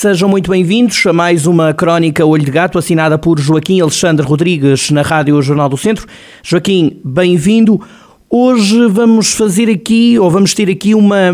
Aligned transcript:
Sejam 0.00 0.28
muito 0.28 0.48
bem-vindos 0.48 1.04
a 1.08 1.12
mais 1.12 1.44
uma 1.44 1.74
crónica 1.74 2.24
Olho 2.24 2.44
de 2.44 2.52
Gato 2.52 2.78
assinada 2.78 3.18
por 3.18 3.36
Joaquim 3.40 3.80
Alexandre 3.80 4.24
Rodrigues 4.24 4.92
na 4.92 5.02
Rádio 5.02 5.42
Jornal 5.42 5.68
do 5.68 5.76
Centro. 5.76 6.06
Joaquim, 6.40 7.00
bem-vindo. 7.04 7.84
Hoje 8.30 8.86
vamos 8.86 9.34
fazer 9.34 9.68
aqui, 9.68 10.16
ou 10.16 10.30
vamos 10.30 10.54
ter 10.54 10.70
aqui 10.70 10.94
uma, 10.94 11.32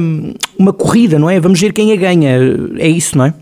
uma 0.59 0.73
corrida, 0.73 1.19
não 1.19 1.29
é? 1.29 1.39
Vamos 1.39 1.61
ver 1.61 1.75
quem 1.75 1.93
a 1.93 1.97
ganha. 1.97 2.39
É 2.79 2.89
isso, 2.89 3.19
não 3.19 3.27
é? 3.27 3.35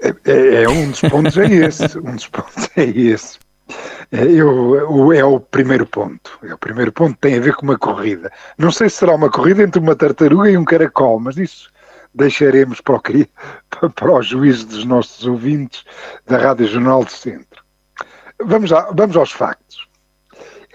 É, 0.00 0.14
é, 0.24 0.62
é 0.62 0.68
um 0.70 0.88
dos 0.88 1.02
pontos 1.02 1.36
é 1.36 1.44
esse. 1.44 1.98
Um 1.98 2.14
dos 2.14 2.26
pontos 2.26 2.70
é 2.74 2.84
esse. 2.84 3.38
É, 4.10 4.24
eu, 4.24 5.12
é 5.12 5.22
o 5.22 5.38
primeiro 5.40 5.84
ponto. 5.84 6.38
É 6.42 6.54
o 6.54 6.58
primeiro 6.58 6.90
ponto 6.90 7.18
tem 7.20 7.36
a 7.36 7.40
ver 7.40 7.54
com 7.54 7.66
uma 7.66 7.76
corrida. 7.76 8.32
Não 8.56 8.72
sei 8.72 8.88
se 8.88 8.96
será 8.96 9.14
uma 9.14 9.28
corrida 9.28 9.62
entre 9.62 9.78
uma 9.78 9.94
tartaruga 9.94 10.50
e 10.50 10.56
um 10.56 10.64
caracol, 10.64 11.20
mas 11.20 11.36
isso 11.36 11.68
deixaremos 12.18 12.80
para 12.80 12.96
o, 12.96 13.00
para 13.94 14.12
o 14.12 14.22
juízo 14.22 14.66
dos 14.66 14.84
nossos 14.84 15.26
ouvintes 15.26 15.84
da 16.26 16.36
Rádio 16.36 16.66
Jornal 16.66 17.04
do 17.04 17.10
Centro. 17.10 17.64
Vamos, 18.44 18.70
vamos 18.94 19.16
aos 19.16 19.32
factos. 19.32 19.88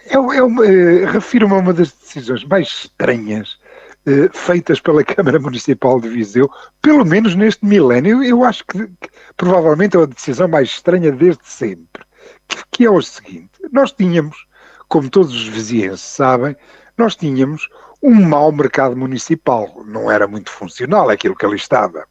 É 0.08 0.18
uma, 0.18 0.66
eh, 0.66 1.06
refiro-me 1.06 1.54
a 1.54 1.58
uma 1.58 1.74
das 1.74 1.92
decisões 1.92 2.44
mais 2.44 2.68
estranhas 2.68 3.58
eh, 4.05 4.30
feitas 4.34 4.82
pela 4.82 5.04
Câmara 5.05 5.40
Municipal 5.40 6.00
de 6.02 6.10
Viseu, 6.10 6.50
pelo 6.82 7.05
menos 7.05 7.35
neste 7.35 7.66
milénio, 7.66 8.22
eu 8.22 8.44
acho 8.44 8.66
que, 8.66 8.85
que 8.85 9.10
provavelmente 9.38 9.96
é 9.96 10.02
a 10.02 10.05
decisão 10.05 10.48
mais 10.48 10.70
estranha 10.70 11.12
desde 11.12 11.48
sempre, 11.48 12.04
que, 12.48 12.63
que 12.72 12.85
é 12.85 12.91
o 12.91 13.02
seguinte, 13.02 13.52
nós 13.72 13.94
tínhamos, 13.94 14.46
como 14.94 15.10
todos 15.10 15.34
os 15.34 15.48
vizinhos 15.48 16.02
sabem, 16.02 16.55
nós 16.96 17.16
tínhamos 17.16 17.68
um 17.99 18.13
mau 18.13 18.52
mercado 18.52 18.96
municipal. 18.96 19.84
Não 19.88 20.12
era 20.12 20.27
muito 20.27 20.52
funcional 20.52 21.10
aquilo 21.10 21.35
que 21.35 21.44
ali 21.44 21.55
estava. 21.55 22.05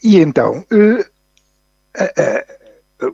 E 0.00 0.20
então, 0.20 0.64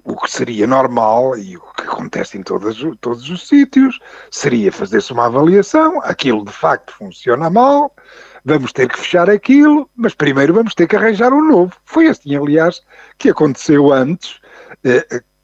o 0.04 0.16
que 0.20 0.30
seria 0.30 0.66
normal 0.66 1.38
e 1.38 1.56
o 1.56 1.62
que 1.74 1.84
acontece 1.84 2.36
em 2.36 2.42
todos, 2.42 2.84
todos 3.00 3.30
os 3.30 3.48
sítios 3.48 3.98
seria 4.30 4.70
fazer-se 4.70 5.14
uma 5.14 5.24
avaliação. 5.24 6.02
Aquilo 6.02 6.44
de 6.44 6.52
facto 6.52 6.92
funciona 6.92 7.48
mal, 7.48 7.96
vamos 8.44 8.70
ter 8.70 8.86
que 8.86 8.98
fechar 8.98 9.30
aquilo, 9.30 9.88
mas 9.96 10.14
primeiro 10.14 10.52
vamos 10.52 10.74
ter 10.74 10.86
que 10.86 10.94
arranjar 10.94 11.32
um 11.32 11.42
novo. 11.42 11.72
Foi 11.86 12.06
assim, 12.06 12.36
aliás, 12.36 12.82
que 13.16 13.30
aconteceu 13.30 13.90
antes, 13.90 14.38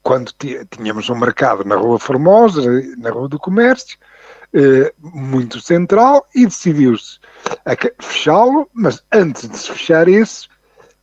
quando 0.07 0.31
tínhamos 0.71 1.09
um 1.09 1.15
mercado 1.15 1.65
na 1.65 1.75
Rua 1.75 1.99
Formosa, 1.99 2.61
na 2.97 3.09
Rua 3.09 3.27
do 3.27 3.37
Comércio, 3.37 3.97
eh, 4.53 4.93
muito 5.01 5.59
central 5.59 6.25
e 6.33 6.45
decidiu-se 6.45 7.19
fechá-lo, 8.01 8.69
mas 8.73 9.03
antes 9.11 9.49
de 9.49 9.57
se 9.57 9.69
fechar 9.69 10.07
esse, 10.07 10.47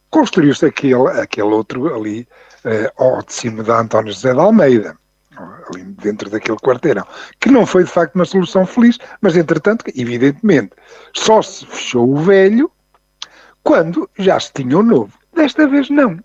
construiu-se 0.09 0.65
aquele, 0.65 1.07
aquele 1.21 1.49
outro 1.49 1.95
ali 1.95 2.27
eh, 2.65 2.91
ao 2.97 3.23
de 3.23 3.35
cima 3.35 3.63
da 3.63 3.79
António 3.79 4.11
José 4.11 4.33
de 4.33 4.41
Almeida, 4.41 4.97
ali 5.37 5.85
dentro 6.03 6.31
daquele 6.31 6.57
quarteirão, 6.57 7.07
que 7.41 7.51
não 7.51 7.67
foi 7.67 7.85
de 7.85 7.91
facto 7.91 8.15
uma 8.15 8.25
solução 8.25 8.65
feliz, 8.65 8.99
mas 9.21 9.37
entretanto, 9.37 9.85
evidentemente, 9.95 10.71
só 11.13 11.43
se 11.43 11.67
fechou 11.67 12.11
o 12.11 12.17
velho 12.17 12.73
quando 13.63 14.09
já 14.19 14.41
se 14.41 14.51
tinha 14.55 14.79
o 14.79 14.83
novo. 14.83 15.13
Desta 15.35 15.69
vez 15.69 15.91
não. 15.91 16.19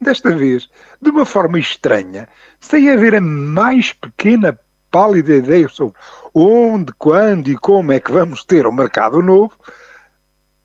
Desta 0.00 0.30
vez, 0.30 0.68
de 1.02 1.10
uma 1.10 1.24
forma 1.24 1.58
estranha, 1.58 2.28
sem 2.60 2.88
haver 2.90 3.16
a 3.16 3.20
mais 3.20 3.92
pequena 3.92 4.58
pálida 4.90 5.34
ideia 5.34 5.68
sobre 5.68 5.98
onde, 6.32 6.92
quando 6.98 7.48
e 7.48 7.56
como 7.56 7.92
é 7.92 8.00
que 8.00 8.12
vamos 8.12 8.44
ter 8.44 8.66
um 8.66 8.72
mercado 8.72 9.20
novo, 9.20 9.52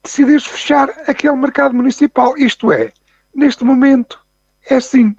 decidiu-se 0.03 0.49
fechar 0.49 0.89
aquele 1.07 1.35
mercado 1.35 1.73
municipal. 1.73 2.37
Isto 2.37 2.71
é, 2.71 2.91
neste 3.33 3.63
momento, 3.63 4.19
é 4.69 4.75
assim. 4.75 5.15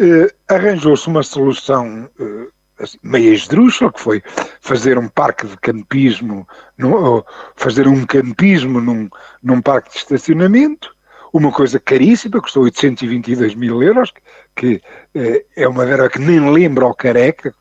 Uh, 0.00 0.28
Arranjou-se 0.48 1.06
uma 1.06 1.22
solução 1.22 2.10
uh, 2.18 2.52
assim, 2.78 2.98
meia 3.02 3.32
esdrúxula, 3.32 3.92
que 3.92 4.00
foi 4.00 4.22
fazer 4.60 4.98
um 4.98 5.08
parque 5.08 5.46
de 5.46 5.56
campismo, 5.58 6.48
fazer 7.56 7.86
um 7.86 8.04
campismo 8.04 8.80
num, 8.80 9.08
num 9.42 9.60
parque 9.60 9.90
de 9.90 9.98
estacionamento, 9.98 10.94
uma 11.32 11.50
coisa 11.50 11.80
caríssima, 11.80 12.40
custou 12.40 12.64
822 12.64 13.54
mil 13.54 13.82
euros, 13.82 14.12
que, 14.54 14.82
uh, 15.14 15.44
é 15.56 15.66
uma 15.66 15.86
verba 15.86 16.08
que 16.08 16.18
nem 16.18 16.50
lembra 16.52 16.84
ao 16.84 16.94
careca, 16.94 17.54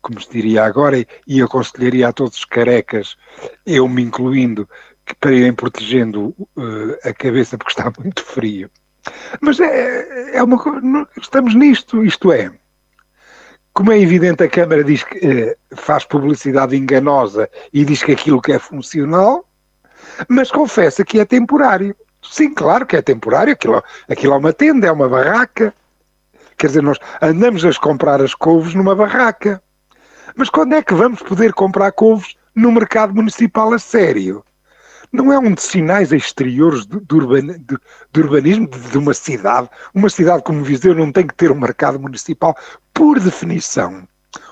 como 0.00 0.20
se 0.20 0.30
diria 0.30 0.64
agora, 0.64 1.04
e 1.26 1.42
aconselharia 1.42 2.08
a 2.08 2.12
todos 2.12 2.38
os 2.38 2.44
carecas, 2.44 3.16
eu 3.66 3.88
me 3.88 4.02
incluindo, 4.02 4.68
que 5.04 5.14
para 5.16 5.32
irem 5.32 5.52
protegendo 5.52 6.34
uh, 6.38 6.96
a 7.02 7.12
cabeça 7.12 7.58
porque 7.58 7.72
está 7.72 7.92
muito 7.98 8.24
frio. 8.24 8.70
Mas 9.40 9.60
é, 9.60 10.36
é 10.36 10.42
uma 10.42 10.58
estamos 11.20 11.54
nisto, 11.54 12.04
isto 12.04 12.32
é, 12.32 12.52
como 13.76 13.92
é 13.92 14.00
evidente 14.00 14.42
a 14.42 14.48
Câmara 14.48 14.82
diz 14.82 15.04
que 15.04 15.18
uh, 15.18 15.76
faz 15.76 16.02
publicidade 16.04 16.74
enganosa 16.74 17.46
e 17.72 17.84
diz 17.84 18.02
que 18.02 18.12
aquilo 18.12 18.40
que 18.40 18.52
é 18.52 18.58
funcional, 18.58 19.46
mas 20.28 20.50
confessa 20.50 21.04
que 21.04 21.20
é 21.20 21.26
temporário. 21.26 21.94
Sim, 22.30 22.52
claro 22.52 22.86
que 22.86 22.96
é 22.96 23.02
temporário, 23.02 23.52
aquilo, 23.52 23.82
aquilo 24.08 24.34
é 24.34 24.36
uma 24.36 24.52
tenda, 24.52 24.86
é 24.86 24.92
uma 24.92 25.08
barraca. 25.08 25.74
Quer 26.56 26.68
dizer, 26.68 26.82
nós 26.82 26.98
andamos 27.20 27.64
a 27.64 27.72
comprar 27.74 28.20
as 28.20 28.34
couves 28.34 28.74
numa 28.74 28.94
barraca. 28.94 29.62
Mas 30.34 30.50
quando 30.50 30.74
é 30.74 30.82
que 30.82 30.94
vamos 30.94 31.22
poder 31.22 31.52
comprar 31.52 31.92
couves 31.92 32.34
no 32.54 32.72
mercado 32.72 33.14
municipal 33.14 33.72
a 33.72 33.78
sério? 33.78 34.44
Não 35.12 35.32
é 35.32 35.38
um 35.38 35.52
dos 35.52 35.64
sinais 35.64 36.12
exteriores 36.12 36.84
do, 36.84 37.00
do, 37.00 37.16
urban, 37.16 37.46
do, 37.60 37.80
do 38.12 38.20
urbanismo 38.20 38.68
de, 38.68 38.78
de, 38.78 38.98
uma 38.98 39.14
cidade. 39.14 39.68
Uma 39.94 40.10
cidade 40.10 40.42
como 40.42 40.64
Viseu 40.64 40.94
não 40.94 41.12
tem 41.12 41.26
que 41.26 41.34
ter 41.34 41.50
um 41.50 41.60
mercado 41.60 41.98
municipal, 41.98 42.56
por 42.92 43.20
definição. 43.20 44.06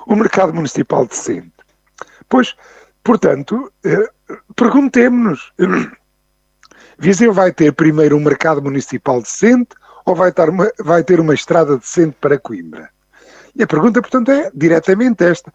Um 0.07 0.17
mercado 0.17 0.55
municipal 0.55 1.07
decente. 1.07 1.53
Pois, 2.29 2.55
portanto, 3.03 3.71
eh, 3.85 4.09
perguntemos-nos: 4.57 5.53
Viseu 6.99 7.33
vai 7.33 7.53
ter 7.53 7.73
primeiro 7.73 8.17
um 8.17 8.21
mercado 8.21 8.63
municipal 8.63 9.21
decente 9.21 9.71
ou 10.05 10.15
vai, 10.15 10.33
uma, 10.49 10.71
vai 10.79 11.03
ter 11.03 11.21
uma 11.21 11.35
estrada 11.35 11.77
decente 11.77 12.17
para 12.21 12.39
Coimbra? 12.39 12.91
E 13.57 13.63
a 13.63 13.67
pergunta, 13.67 14.01
portanto, 14.01 14.31
é 14.31 14.51
diretamente 14.55 15.25
esta. 15.25 15.53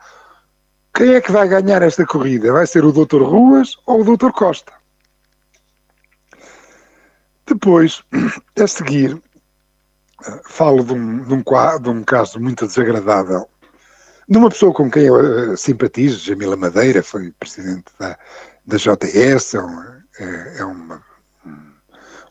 Quem 0.94 1.14
é 1.16 1.22
que 1.22 1.32
vai 1.32 1.48
ganhar 1.48 1.82
esta 1.82 2.06
corrida? 2.06 2.52
Vai 2.52 2.66
ser 2.66 2.84
o 2.84 2.92
Dr. 2.92 3.22
Ruas 3.22 3.78
ou 3.86 4.02
o 4.02 4.18
Dr. 4.18 4.32
Costa? 4.32 4.74
Depois, 7.46 8.04
a 8.60 8.68
seguir, 8.68 9.22
falo 10.46 10.84
de 10.84 10.94
um, 10.94 11.24
de 11.24 11.34
um, 11.34 11.44
de 11.82 11.90
um 11.90 12.04
caso 12.04 12.40
muito 12.40 12.68
desagradável 12.68 13.50
de 14.30 14.38
uma 14.38 14.50
pessoa 14.50 14.72
com 14.72 14.92
quem 14.92 15.06
eu 15.06 15.16
uh, 15.16 15.58
simpatizo, 15.58 16.24
Jamila 16.24 16.56
Madeira, 16.56 17.02
foi 17.02 17.32
presidente 17.32 17.86
da, 17.98 18.18
da 18.64 18.78
JS, 18.78 19.56
é 19.56 19.60
uma, 19.60 20.06
é, 20.20 20.58
é 20.60 20.66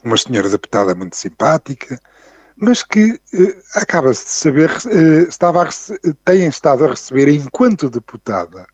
uma, 0.04 0.16
senhora 0.16 0.48
deputada 0.48 0.94
muito 0.94 1.16
simpática, 1.16 2.00
mas 2.56 2.82
que 2.82 3.20
eh, 3.32 3.56
acaba-se 3.74 4.24
de 4.24 4.30
saber, 4.30 4.70
eh, 4.86 5.28
estava 5.28 5.62
a, 5.62 5.68
tem 6.24 6.46
estado 6.46 6.84
a 6.84 6.90
receber, 6.90 7.28
enquanto 7.28 7.88
deputada, 7.88 8.66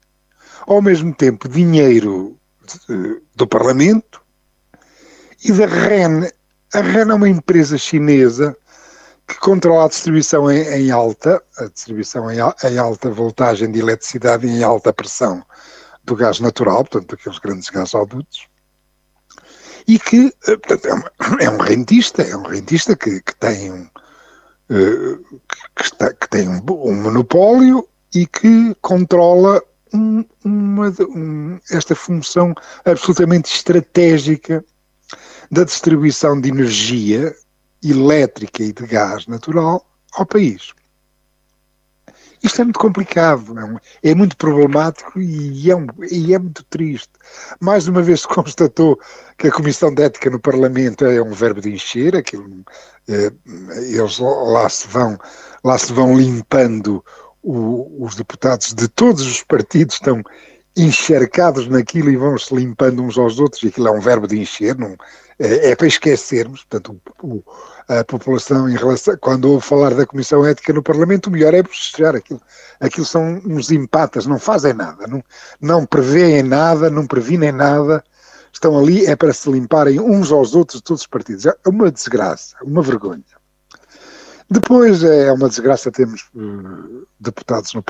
ao 0.67 0.81
mesmo 0.81 1.15
tempo 1.15 1.49
dinheiro 1.49 2.39
de, 2.89 3.21
do 3.35 3.47
Parlamento 3.47 4.23
e 5.45 5.53
da 5.53 5.67
REN. 5.67 6.29
A 6.73 6.81
REN 6.81 7.11
é 7.11 7.15
uma 7.15 7.29
empresa 7.29 7.77
chinesa 7.77 8.57
que 9.27 9.39
controla 9.39 9.87
a 9.87 9.89
distribuição 9.89 10.51
em, 10.51 10.63
em 10.63 10.91
alta, 10.91 11.43
a 11.59 11.67
distribuição 11.67 12.31
em, 12.31 12.39
em, 12.39 12.79
alta 12.79 13.11
voltagem 13.11 13.71
de 13.71 13.81
eletricidade 13.81 14.47
e 14.47 14.51
em 14.51 14.63
alta 14.63 14.93
pressão 14.93 15.45
do 16.03 16.15
gás 16.15 16.41
natural, 16.41 16.85
portanto, 16.85 17.15
aqueles 17.15 17.39
grandes 17.39 17.71
gasodutos, 17.71 18.47
e 19.87 19.99
que 19.99 20.33
eh, 20.47 20.57
portanto, 20.57 20.87
é, 20.87 20.95
uma, 20.95 21.13
é, 21.41 21.51
um 21.51 21.59
rentista, 21.59 22.23
é 22.23 22.37
um 22.37 22.43
rentista 22.43 22.97
que, 22.97 23.21
que 23.21 23.35
tem, 23.37 23.73
um, 23.73 23.89
eh, 24.71 25.19
que, 25.77 25.83
está, 25.83 26.13
que 26.13 26.29
tem 26.29 26.49
um, 26.49 26.63
um, 26.69 27.03
monopólio 27.03 27.87
e 28.15 28.27
que 28.27 28.75
controla 28.81 29.63
um, 29.93 30.25
uma, 30.45 30.93
esta 31.71 31.95
função 31.95 32.55
absolutamente 32.85 33.53
estratégica 33.53 34.65
da 35.51 35.65
distribuição 35.65 36.41
de 36.41 36.49
energia 36.49 37.35
elétrica 37.83 38.63
e 38.63 38.73
de 38.73 38.87
gás 38.87 39.27
natural 39.27 39.87
ao 40.15 40.25
país. 40.25 40.73
Isto 42.45 42.61
é 42.61 42.65
muito 42.65 42.79
complicado, 42.79 43.59
é, 43.59 43.65
um, 43.65 43.77
é 44.03 44.15
muito 44.15 44.37
problemático 44.37 45.19
e 45.19 45.71
é, 45.71 45.75
um, 45.75 45.87
e 46.11 46.35
é, 46.35 46.39
muito 46.39 46.63
triste. 46.65 47.09
Mais 47.59 47.89
uma 47.89 48.03
vez 48.03 48.21
se 48.21 48.29
constatou 48.29 49.01
que 49.39 49.49
a 49.49 49.51
Comissão 49.51 49.93
de 49.95 50.03
Ética 50.03 50.29
no 50.29 50.39
Parlamento 50.39 51.07
é 51.07 51.23
um 51.23 51.33
verbo 51.33 51.63
de 51.63 51.73
encher, 51.73 52.15
aquilo, 52.15 52.47
eh, 53.09 53.33
eles 53.89 54.19
lá 54.19 54.69
se 54.69 54.87
vão, 54.89 55.19
lá 55.65 55.79
se 55.79 55.91
vão 55.91 56.15
limpando 56.15 57.03
o, 57.43 58.05
os 58.05 58.15
deputados 58.15 58.75
de 58.75 58.89
todos 58.89 59.27
os 59.27 59.43
partidos, 59.43 59.95
estão 59.95 60.23
encharcados 60.77 61.69
naquilo 61.69 62.11
e 62.11 62.17
vão-se 62.17 62.55
limpando 62.55 63.03
uns 63.03 63.17
aos 63.17 63.39
outros, 63.39 63.63
e 63.63 63.69
aquilo 63.69 63.89
é 63.89 63.91
um 63.93 64.01
verbo 64.01 64.27
de 64.27 64.39
encher, 64.39 64.77
não, 64.77 64.97
é, 65.39 65.71
é 65.71 65.77
para 65.77 65.87
esquecermos, 65.87 66.65
portanto, 66.65 67.01
o, 67.23 67.27
o, 67.27 67.45
a 67.89 68.05
população 68.05 68.69
em 68.69 68.77
relação, 68.77 69.17
quando 69.21 69.51
ouve 69.51 69.65
falar 69.65 69.95
da 69.95 70.07
Comissão 70.07 70.45
Ética 70.45 70.73
no 70.73 70.83
Parlamento, 70.83 71.27
o 71.27 71.31
melhor 71.31 71.55
é 71.55 71.63
bocejar 71.63 72.15
aquilo. 72.17 72.41
Aquilo 72.81 73.07
são 73.07 73.41
uns 73.45 73.71
empatas, 73.71 74.27
não 74.27 74.39
fazem 74.39 74.73
nada, 74.73 75.07
não, 75.07 75.23
não 75.61 75.87
prevêem 75.87 76.43
nada, 76.43 76.91
não 76.91 77.07
previnem 77.07 77.53
nada, 77.53 78.03
estão 78.53 78.79
ali 78.79 79.07
é 79.07 79.17
para 79.17 79.33
se 79.33 79.51
limparem 79.51 80.01
uns 80.01 80.31
aos 80.33 80.55
outros 80.55 80.79
de 80.79 80.85
todos 80.85 81.03
os 81.03 81.07
partidos. 81.07 81.47
É 81.47 81.55
uma 81.67 81.91
desgraça, 81.91 82.57
uma 82.63 82.83
vergonha. 82.83 83.23
Depois 84.51 85.03
é 85.03 85.33
uma 85.33 85.49
desgraça 85.49 85.91
termos 85.91 86.29
uh, 86.35 87.07
deputados 87.19 87.73
no, 87.75 87.83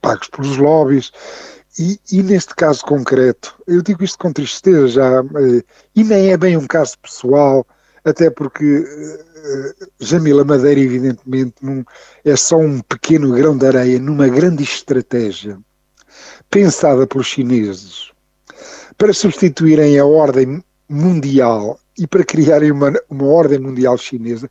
pagos 0.00 0.28
pelos 0.28 0.56
lobbies, 0.56 1.12
e, 1.78 1.98
e, 2.10 2.22
neste 2.22 2.54
caso 2.54 2.84
concreto, 2.84 3.54
eu 3.66 3.82
digo 3.82 4.04
isto 4.04 4.18
com 4.18 4.32
tristeza 4.32 4.88
já, 4.88 5.22
uh, 5.22 5.64
e 5.94 6.04
nem 6.04 6.30
é 6.30 6.36
bem 6.36 6.56
um 6.56 6.66
caso 6.66 6.98
pessoal, 6.98 7.66
até 8.04 8.28
porque 8.30 8.78
uh, 8.78 9.86
Jamila 9.98 10.44
Madeira, 10.44 10.80
evidentemente, 10.80 11.54
é 12.24 12.36
só 12.36 12.58
um 12.58 12.80
pequeno 12.80 13.32
grão 13.32 13.56
de 13.56 13.66
areia 13.66 13.98
numa 13.98 14.28
grande 14.28 14.62
estratégia 14.62 15.58
pensada 16.50 17.06
pelos 17.06 17.26
chineses 17.26 18.12
para 18.98 19.14
substituírem 19.14 19.98
a 19.98 20.04
ordem 20.04 20.62
mundial 20.88 21.80
e 21.98 22.06
para 22.06 22.24
criarem 22.24 22.70
uma, 22.70 22.92
uma 23.08 23.26
ordem 23.26 23.58
mundial 23.58 23.96
chinesa 23.96 24.48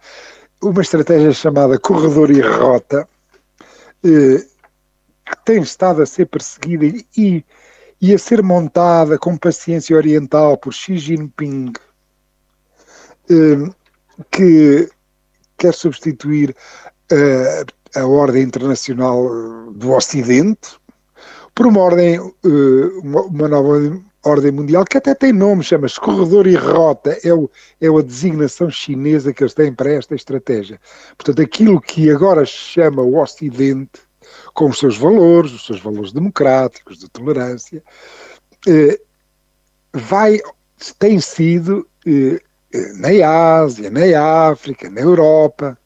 uma 0.62 0.82
estratégia 0.82 1.34
chamada 1.34 1.80
Corredor 1.80 2.30
e 2.30 2.40
Rota, 2.40 3.08
eh, 4.04 4.46
que 5.32 5.46
tem 5.46 5.62
estado 5.62 6.02
a 6.02 6.06
ser 6.06 6.28
perseguida 6.28 6.86
e, 7.18 7.46
e 8.00 8.14
a 8.14 8.18
ser 8.18 8.44
montada 8.44 9.18
com 9.18 9.38
paciência 9.38 9.96
oriental 9.96 10.58
por 10.58 10.74
Xi 10.74 10.98
Jinping, 10.98 11.74
eh, 13.30 13.72
que 14.30 14.90
quer 15.58 15.74
substituir 15.74 16.56
eh, 17.12 17.64
a 17.96 18.06
ordem 18.06 18.44
internacional 18.44 19.72
do 19.72 19.92
Ocidente 19.92 20.80
por 21.54 21.68
uma 21.68 21.82
ordem, 21.82 22.20
uma, 23.04 23.22
uma 23.24 23.48
nova 23.48 24.02
ordem 24.24 24.52
mundial, 24.52 24.86
que 24.86 24.98
até 24.98 25.16
tem 25.16 25.34
nome, 25.34 25.64
chama-se 25.64 26.00
Corredor 26.00 26.48
e 26.48 26.56
Rota, 26.56 27.18
é, 27.24 27.34
o, 27.34 27.50
é 27.80 27.88
a 27.88 28.02
designação 28.02 28.70
chinesa 28.70 29.34
que 29.34 29.44
eles 29.44 29.54
têm 29.54 29.74
para 29.74 29.92
esta 29.92 30.16
estratégia. 30.16 30.80
Portanto, 31.18 31.42
aquilo 31.42 31.82
que 31.82 32.10
agora 32.12 32.46
se 32.46 32.54
chama 32.54 33.02
o 33.02 33.20
Ocidente, 33.20 34.02
com 34.54 34.70
os 34.70 34.80
seus 34.80 34.98
valores, 34.98 35.52
os 35.52 35.66
seus 35.66 35.80
valores 35.80 36.12
democráticos, 36.12 37.00
de 37.00 37.10
tolerância, 37.10 37.84
eh, 38.68 39.00
vai, 39.94 40.40
tem 41.00 41.20
sido 41.20 41.88
eh, 42.06 42.42
na 42.96 43.28
Ásia, 43.60 43.90
na 43.90 44.50
África, 44.50 44.90
na 44.90 45.02
Europa, 45.02 45.78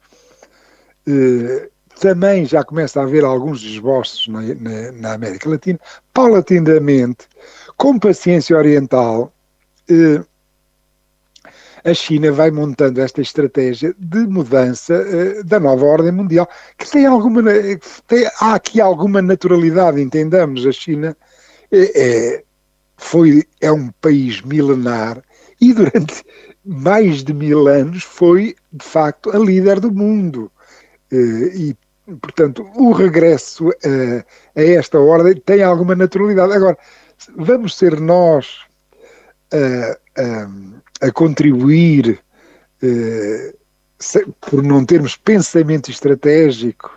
eh, 1.07 1.69
também 1.99 2.45
já 2.45 2.63
começa 2.63 2.99
a 2.99 3.03
haver 3.03 3.23
alguns 3.23 3.63
esboços 3.63 4.27
na, 4.27 4.41
na, 4.41 4.91
na 4.91 5.13
América 5.13 5.49
Latina, 5.49 5.79
paulatinamente, 6.13 7.27
com 7.77 7.97
paciência 7.97 8.57
oriental, 8.57 9.33
eh, 9.89 10.23
a 11.85 11.93
China 11.93 12.31
vai 12.31 12.49
montando 12.49 12.99
esta 12.99 13.21
estratégia 13.21 13.95
de 13.99 14.25
mudança 14.25 14.95
eh, 14.95 15.43
da 15.43 15.59
nova 15.59 15.85
ordem 15.85 16.11
mundial, 16.11 16.49
que 16.77 16.89
tem 16.89 17.05
alguma, 17.05 17.43
tem, 18.07 18.25
há 18.41 18.55
aqui 18.55 18.81
alguma 18.81 19.21
naturalidade, 19.21 20.01
entendamos, 20.01 20.65
a 20.65 20.71
China 20.71 21.15
é, 21.71 22.43
foi, 22.97 23.43
é 23.61 23.71
um 23.71 23.89
país 24.01 24.41
milenar 24.41 25.21
e 25.61 25.73
durante 25.73 26.23
mais 26.65 27.23
de 27.23 27.33
mil 27.33 27.67
anos 27.67 28.03
foi, 28.03 28.55
de 28.73 28.83
facto, 28.83 29.29
a 29.29 29.37
líder 29.37 29.79
do 29.79 29.91
mundo. 29.91 30.51
E, 31.11 31.75
portanto, 32.19 32.67
o 32.75 32.91
regresso 32.91 33.69
a, 33.69 34.59
a 34.59 34.63
esta 34.63 34.99
ordem 34.99 35.35
tem 35.35 35.61
alguma 35.61 35.95
naturalidade. 35.95 36.53
Agora, 36.53 36.77
vamos 37.37 37.77
ser 37.77 37.99
nós 37.99 38.61
a, 39.53 39.97
a, 40.17 41.07
a 41.07 41.11
contribuir 41.11 42.19
uh, 42.83 43.57
se, 43.99 44.25
por 44.41 44.63
não 44.63 44.85
termos 44.85 45.15
pensamento 45.15 45.89
estratégico, 45.89 46.91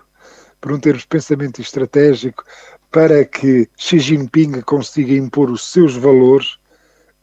por 0.60 0.72
não 0.72 0.80
termos 0.80 1.04
pensamento 1.04 1.60
estratégico 1.60 2.44
para 2.90 3.24
que 3.24 3.68
Xi 3.76 3.98
Jinping 3.98 4.60
consiga 4.62 5.12
impor 5.12 5.50
os 5.50 5.70
seus 5.70 5.96
valores 5.96 6.58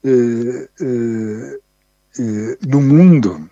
uh, 0.04 0.70
uh, 0.82 1.60
no 2.68 2.82
mundo. 2.82 3.50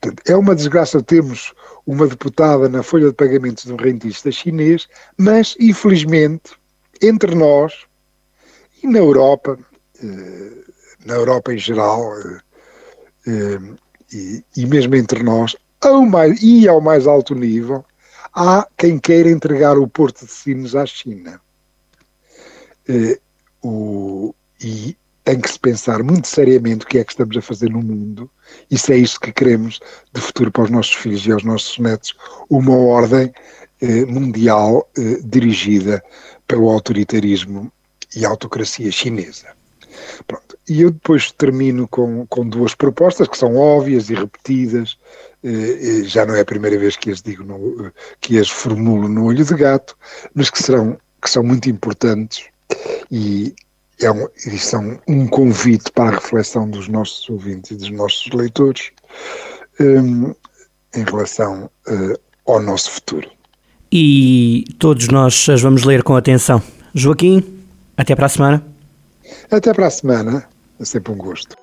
Portanto, 0.00 0.22
é 0.26 0.36
uma 0.36 0.54
desgraça 0.54 1.02
termos 1.02 1.52
uma 1.86 2.06
deputada 2.06 2.68
na 2.68 2.82
folha 2.82 3.08
de 3.08 3.14
pagamentos 3.14 3.64
de 3.64 3.72
um 3.72 3.76
rentista 3.76 4.30
chinês, 4.30 4.88
mas, 5.16 5.56
infelizmente, 5.58 6.52
entre 7.02 7.34
nós 7.34 7.86
e 8.82 8.86
na 8.86 8.98
Europa, 8.98 9.58
na 11.04 11.14
Europa 11.14 11.52
em 11.52 11.58
geral, 11.58 12.00
eh, 12.18 12.40
eh, 13.26 13.60
e, 14.12 14.44
e 14.56 14.66
mesmo 14.66 14.94
entre 14.96 15.22
nós, 15.22 15.56
ao 15.80 16.02
mais, 16.02 16.42
e 16.42 16.68
ao 16.68 16.80
mais 16.80 17.06
alto 17.06 17.34
nível, 17.34 17.84
há 18.34 18.66
quem 18.76 18.98
queira 18.98 19.30
entregar 19.30 19.78
o 19.78 19.88
Porto 19.88 20.24
de 20.24 20.30
Sines 20.32 20.74
à 20.74 20.86
China. 20.86 21.40
O, 23.62 24.34
e 24.62 24.96
tem 25.24 25.40
que 25.40 25.50
se 25.50 25.58
pensar 25.58 26.02
muito 26.02 26.28
seriamente 26.28 26.84
o 26.84 26.88
que 26.88 26.98
é 26.98 27.04
que 27.04 27.12
estamos 27.12 27.34
a 27.36 27.40
fazer 27.40 27.70
no 27.70 27.82
mundo 27.82 28.30
e 28.70 28.76
se 28.76 28.92
é 28.92 28.96
isso 28.96 29.18
que 29.18 29.32
queremos 29.32 29.80
de 30.12 30.20
futuro 30.20 30.52
para 30.52 30.64
os 30.64 30.70
nossos 30.70 30.92
filhos 30.92 31.26
e 31.26 31.32
aos 31.32 31.42
nossos 31.42 31.78
netos, 31.78 32.14
uma 32.50 32.76
ordem 32.76 33.32
eh, 33.80 34.04
mundial 34.04 34.88
eh, 34.98 35.20
dirigida 35.24 36.04
pelo 36.46 36.68
autoritarismo 36.68 37.72
e 38.14 38.24
autocracia 38.26 38.92
chinesa. 38.92 39.48
Pronto. 40.26 40.58
E 40.68 40.82
eu 40.82 40.90
depois 40.90 41.30
termino 41.32 41.86
com, 41.88 42.26
com 42.26 42.48
duas 42.48 42.74
propostas 42.74 43.28
que 43.28 43.36
são 43.36 43.56
óbvias 43.56 44.10
e 44.10 44.14
repetidas, 44.14 44.98
eh, 45.42 46.02
já 46.04 46.24
não 46.24 46.34
é 46.34 46.40
a 46.40 46.44
primeira 46.44 46.78
vez 46.78 46.96
que 46.96 47.10
as 47.10 47.22
digo, 47.22 47.44
no, 47.44 47.92
que 48.20 48.38
as 48.38 48.48
formulo 48.48 49.08
no 49.08 49.26
olho 49.26 49.44
de 49.44 49.54
gato, 49.54 49.96
mas 50.34 50.50
que, 50.50 50.62
serão, 50.62 50.98
que 51.22 51.30
são 51.30 51.42
muito 51.42 51.68
importantes 51.68 52.44
e, 53.10 53.54
é 54.00 54.10
um, 54.10 54.26
e 54.46 54.58
são 54.58 54.98
um 55.06 55.26
convite 55.26 55.90
para 55.92 56.10
a 56.10 56.14
reflexão 56.14 56.68
dos 56.68 56.88
nossos 56.88 57.28
ouvintes 57.28 57.72
e 57.72 57.76
dos 57.76 57.90
nossos 57.90 58.32
leitores 58.32 58.90
um, 59.80 60.34
em 60.94 61.04
relação 61.04 61.70
uh, 61.88 62.18
ao 62.46 62.60
nosso 62.60 62.90
futuro 62.90 63.28
e 63.96 64.64
todos 64.76 65.06
nós 65.06 65.48
as 65.48 65.62
vamos 65.62 65.84
ler 65.84 66.02
com 66.02 66.16
atenção. 66.16 66.60
Joaquim, 66.92 67.44
até 67.96 68.16
para 68.16 68.26
a 68.26 68.28
semana. 68.28 68.73
Até 69.50 69.72
para 69.72 69.86
a 69.86 69.90
semana. 69.90 70.48
É 70.80 70.84
sempre 70.84 71.12
um 71.12 71.16
gosto. 71.16 71.56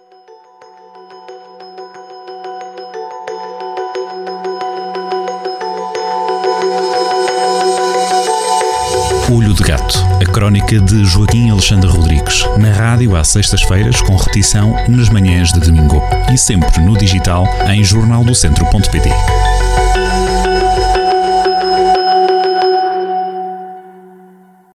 Olho 9.34 9.54
de 9.54 9.64
Gato, 9.64 9.98
a 10.22 10.26
crónica 10.30 10.80
de 10.80 11.06
Joaquim 11.06 11.50
Alexandre 11.50 11.90
Rodrigues, 11.90 12.44
na 12.58 12.72
rádio 12.72 13.16
às 13.16 13.30
sextas-feiras, 13.30 14.02
com 14.02 14.16
repetição 14.16 14.76
nas 14.90 15.10
manhãs 15.10 15.54
de 15.54 15.60
domingo 15.62 16.02
e 16.34 16.38
sempre 16.38 16.82
no 16.82 16.98
digital 16.98 17.46
em 17.70 17.82
jornaldocentro.pt. 17.84 19.51